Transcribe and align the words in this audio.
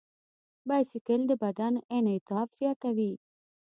بایسکل 0.67 1.21
د 1.27 1.31
بدن 1.43 1.73
انعطاف 1.97 2.49
زیاتوي. 2.59 3.13